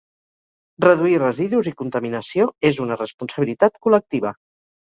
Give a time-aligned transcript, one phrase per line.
[0.85, 4.37] Reduir residus i contaminació és una responsabilitat col·lectiva.